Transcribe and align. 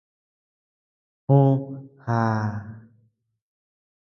Jú, 1.27 1.35
já. 2.07 2.13